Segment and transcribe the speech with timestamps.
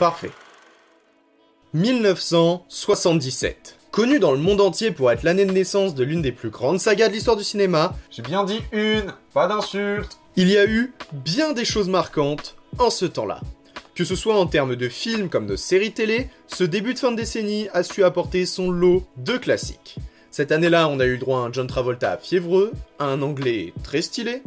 [0.00, 0.32] Parfait.
[1.74, 3.76] 1977.
[3.90, 6.80] Connu dans le monde entier pour être l'année de naissance de l'une des plus grandes
[6.80, 10.94] sagas de l'histoire du cinéma, j'ai bien dit une, pas d'insulte, il y a eu
[11.12, 13.42] bien des choses marquantes en ce temps-là.
[13.94, 17.10] Que ce soit en termes de films comme de séries télé, ce début de fin
[17.10, 19.96] de décennie a su apporter son lot de classiques.
[20.30, 24.00] Cette année-là, on a eu droit à un John Travolta fiévreux, à un anglais très
[24.00, 24.42] stylé,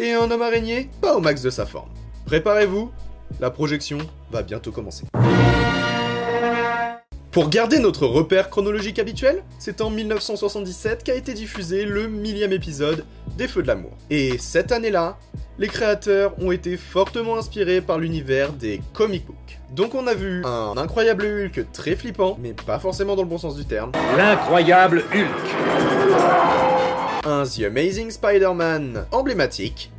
[0.00, 1.90] et à un homme araignée pas au max de sa forme.
[2.24, 2.90] Préparez-vous,
[3.40, 3.98] la projection
[4.30, 5.04] va bientôt commencer.
[7.30, 13.04] Pour garder notre repère chronologique habituel, c'est en 1977 qu'a été diffusé le millième épisode
[13.36, 13.92] des Feux de l'amour.
[14.08, 15.18] Et cette année-là,
[15.58, 19.58] les créateurs ont été fortement inspirés par l'univers des comic books.
[19.74, 23.38] Donc on a vu un incroyable Hulk très flippant, mais pas forcément dans le bon
[23.38, 26.06] sens du terme, L'incroyable Hulk
[27.26, 29.90] un The Amazing Spider-Man emblématique,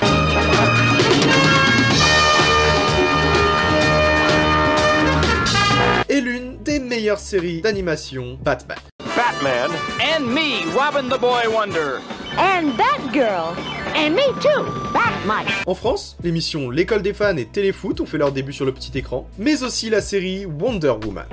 [6.18, 8.78] et l'une des meilleures séries d'animation Batman.
[9.16, 9.70] Batman
[10.02, 12.00] And me, Robin the Boy Wonder
[12.38, 13.56] And that girl.
[13.96, 14.64] And me too.
[14.94, 15.52] Batmite.
[15.68, 18.98] En France, l'émission L'école des fans et Téléfoot ont fait leur début sur le petit
[18.98, 21.26] écran, mais aussi la série Wonder Woman.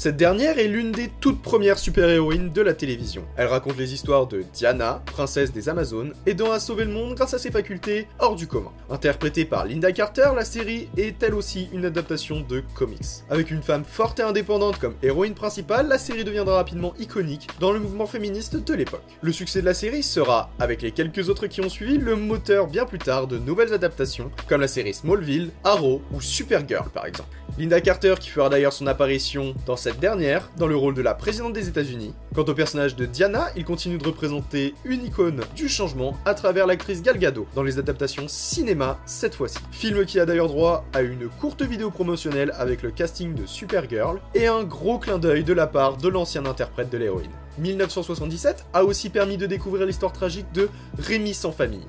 [0.00, 3.22] Cette dernière est l'une des toutes premières super-héroïnes de la télévision.
[3.36, 7.34] Elle raconte les histoires de Diana, princesse des Amazones, aidant à sauver le monde grâce
[7.34, 8.72] à ses facultés hors du commun.
[8.88, 13.26] Interprétée par Linda Carter, la série est elle aussi une adaptation de comics.
[13.28, 17.70] Avec une femme forte et indépendante comme héroïne principale, la série deviendra rapidement iconique dans
[17.70, 19.04] le mouvement féministe de l'époque.
[19.20, 22.68] Le succès de la série sera, avec les quelques autres qui ont suivi, le moteur
[22.68, 27.36] bien plus tard de nouvelles adaptations, comme la série Smallville, Arrow ou Supergirl par exemple.
[27.60, 31.12] Linda Carter qui fera d'ailleurs son apparition dans cette dernière, dans le rôle de la
[31.12, 32.14] présidente des États-Unis.
[32.34, 36.66] Quant au personnage de Diana, il continue de représenter une icône du changement à travers
[36.66, 39.58] l'actrice Gal Gadot dans les adaptations cinéma cette fois-ci.
[39.72, 44.22] Film qui a d'ailleurs droit à une courte vidéo promotionnelle avec le casting de Supergirl
[44.34, 47.28] et un gros clin d'œil de la part de l'ancien interprète de l'héroïne.
[47.58, 51.86] 1977 a aussi permis de découvrir l'histoire tragique de Rémi sans famille.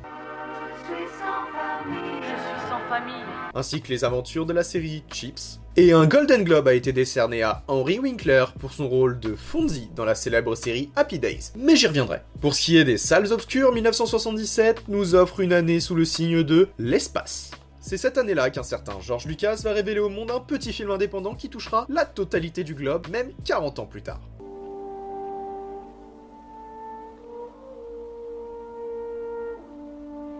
[3.53, 5.59] Ainsi que les aventures de la série Chips.
[5.77, 9.89] Et un Golden Globe a été décerné à Henry Winkler pour son rôle de Fonzie
[9.95, 11.51] dans la célèbre série Happy Days.
[11.55, 12.21] Mais j'y reviendrai.
[12.41, 16.43] Pour ce qui est des salles obscures, 1977 nous offre une année sous le signe
[16.43, 17.51] de l'espace.
[17.79, 21.33] C'est cette année-là qu'un certain George Lucas va révéler au monde un petit film indépendant
[21.33, 24.19] qui touchera la totalité du globe, même 40 ans plus tard.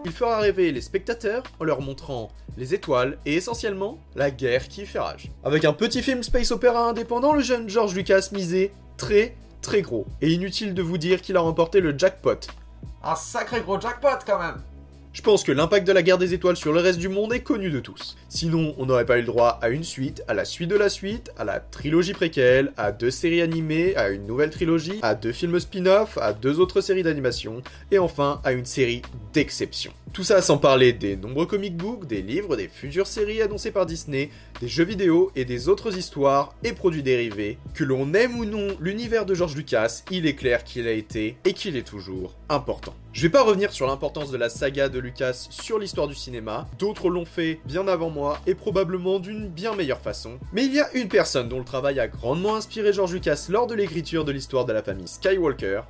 [0.04, 4.84] Il fera rêver les spectateurs en leur montrant les étoiles et essentiellement la guerre qui
[4.84, 5.30] fait rage.
[5.44, 10.06] Avec un petit film space opéra indépendant, le jeune George Lucas misait très très gros.
[10.20, 12.48] Et inutile de vous dire qu'il a remporté le jackpot.
[13.04, 14.60] Un sacré gros jackpot quand même
[15.12, 17.40] je pense que l'impact de la guerre des étoiles sur le reste du monde est
[17.40, 18.16] connu de tous.
[18.28, 20.88] Sinon, on n'aurait pas eu le droit à une suite, à la suite de la
[20.88, 25.32] suite, à la trilogie préquelle, à deux séries animées, à une nouvelle trilogie, à deux
[25.32, 29.02] films spin-off, à deux autres séries d'animation, et enfin à une série
[29.32, 29.92] d'exception.
[30.12, 33.86] Tout ça sans parler des nombreux comic books, des livres, des futures séries annoncées par
[33.86, 34.28] Disney,
[34.60, 37.56] des jeux vidéo et des autres histoires et produits dérivés.
[37.72, 41.38] Que l'on aime ou non l'univers de George Lucas, il est clair qu'il a été
[41.46, 42.92] et qu'il est toujours important.
[43.14, 46.68] Je vais pas revenir sur l'importance de la saga de Lucas sur l'histoire du cinéma,
[46.78, 50.38] d'autres l'ont fait bien avant moi et probablement d'une bien meilleure façon.
[50.52, 53.66] Mais il y a une personne dont le travail a grandement inspiré George Lucas lors
[53.66, 55.80] de l'écriture de l'histoire de la famille Skywalker,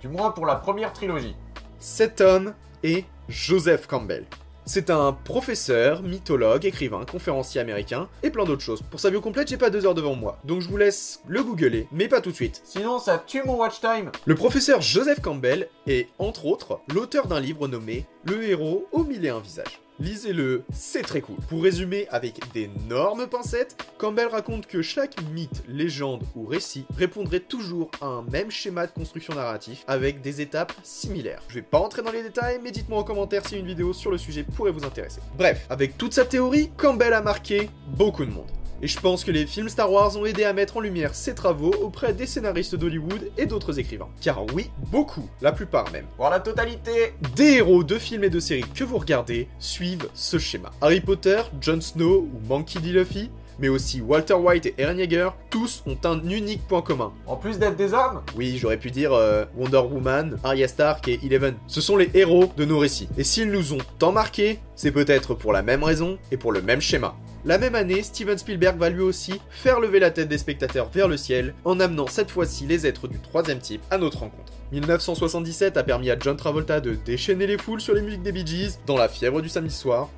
[0.00, 1.36] Du moins pour la première trilogie.
[1.78, 4.24] cet homme est Joseph Campbell.
[4.64, 8.82] C'est un professeur, mythologue, écrivain, conférencier américain et plein d'autres choses.
[8.82, 11.42] Pour sa bio complète, j'ai pas deux heures devant moi, donc je vous laisse le
[11.42, 12.62] googler, mais pas tout de suite.
[12.64, 14.10] Sinon, ça tue mon watch time.
[14.24, 19.24] Le professeur Joseph Campbell est, entre autres, l'auteur d'un livre nommé Le héros au mille
[19.26, 19.80] et un visages.
[20.00, 21.38] Lisez-le, c'est très cool.
[21.48, 27.90] Pour résumer avec d'énormes pincettes, Campbell raconte que chaque mythe, légende ou récit répondrait toujours
[28.00, 31.42] à un même schéma de construction narratif avec des étapes similaires.
[31.48, 34.12] Je vais pas entrer dans les détails, mais dites-moi en commentaire si une vidéo sur
[34.12, 35.20] le sujet pourrait vous intéresser.
[35.36, 38.46] Bref, avec toute sa théorie, Campbell a marqué beaucoup de monde.
[38.80, 41.34] Et je pense que les films Star Wars ont aidé à mettre en lumière ces
[41.34, 44.08] travaux auprès des scénaristes d'Hollywood et d'autres écrivains.
[44.20, 46.06] Car oui, beaucoup, la plupart même.
[46.16, 50.38] Voir la totalité Des héros de films et de séries que vous regardez suivent ce
[50.38, 50.70] schéma.
[50.80, 52.92] Harry Potter, Jon Snow ou Monkey D.
[52.92, 57.12] Luffy, mais aussi Walter White et Eren Yeager, tous ont un unique point commun.
[57.26, 58.22] En plus d'être des hommes?
[58.36, 61.56] Oui, j'aurais pu dire euh, Wonder Woman, Arya Stark et Eleven.
[61.66, 63.08] Ce sont les héros de nos récits.
[63.16, 66.62] Et s'ils nous ont tant marqués, c'est peut-être pour la même raison et pour le
[66.62, 67.14] même schéma.
[67.44, 71.08] La même année, Steven Spielberg va lui aussi faire lever la tête des spectateurs vers
[71.08, 74.52] le ciel en amenant cette fois-ci les êtres du troisième type à notre rencontre.
[74.72, 78.46] 1977 a permis à John Travolta de déchaîner les foules sur les musiques des Bee
[78.46, 80.10] Gees dans La fièvre du samedi soir.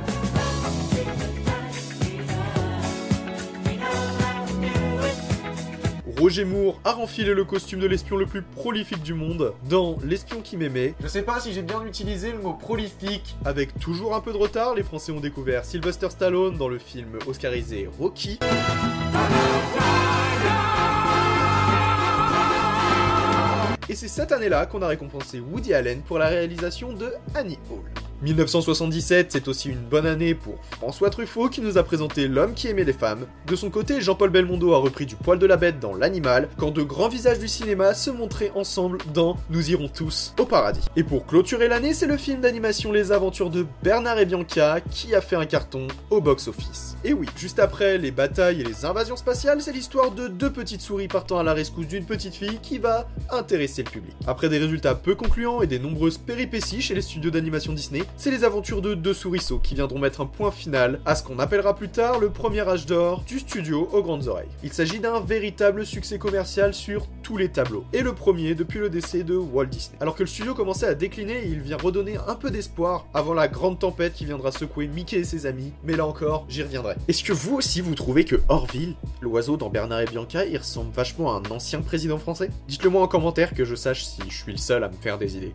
[6.21, 10.43] Roger Moore a renfilé le costume de l'espion le plus prolifique du monde dans L'espion
[10.43, 10.95] qui m'aimait.
[11.03, 13.37] Je sais pas si j'ai bien utilisé le mot prolifique.
[13.47, 17.19] Avec toujours un peu de retard, les Français ont découvert Sylvester Stallone dans le film
[17.27, 18.39] oscarisé Rocky.
[23.89, 28.10] Et c'est cette année-là qu'on a récompensé Woody Allen pour la réalisation de Annie Hall.
[28.23, 32.69] 1977, c'est aussi une bonne année pour François Truffaut qui nous a présenté L'homme qui
[32.69, 33.27] aimait les femmes.
[33.47, 36.71] De son côté, Jean-Paul Belmondo a repris du poil de la bête dans L'animal, quand
[36.71, 40.85] de grands visages du cinéma se montraient ensemble dans Nous irons tous au paradis.
[40.97, 45.15] Et pour clôturer l'année, c'est le film d'animation Les aventures de Bernard et Bianca qui
[45.15, 46.97] a fait un carton au box-office.
[47.05, 50.83] Et oui, juste après les batailles et les invasions spatiales, c'est l'histoire de deux petites
[50.83, 54.15] souris partant à la rescousse d'une petite fille qui va intéresser le public.
[54.27, 58.31] Après des résultats peu concluants et des nombreuses péripéties chez les studios d'animation Disney, c'est
[58.31, 61.75] les aventures de deux souriceaux qui viendront mettre un point final à ce qu'on appellera
[61.75, 64.49] plus tard le premier âge d'or du studio aux grandes oreilles.
[64.63, 68.91] Il s'agit d'un véritable succès commercial sur tous les tableaux, et le premier depuis le
[68.91, 69.97] décès de Walt Disney.
[70.01, 73.49] Alors que le studio commençait à décliner, il vient redonner un peu d'espoir avant la
[73.49, 76.97] grande tempête qui viendra secouer Mickey et ses amis, mais là encore, j'y reviendrai.
[77.09, 80.93] Est-ce que vous aussi vous trouvez que Orville, l'oiseau dans Bernard et Bianca, il ressemble
[80.93, 82.51] vachement à un ancien président français?
[82.69, 85.19] Dites-le moi en commentaire que je sache si je suis le seul à me faire
[85.19, 85.55] des idées.